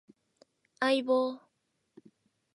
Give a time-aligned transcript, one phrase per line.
[0.79, 1.39] 相棒